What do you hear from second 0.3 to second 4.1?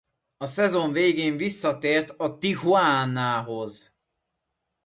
A szezon végén visszatért a Tijuanához.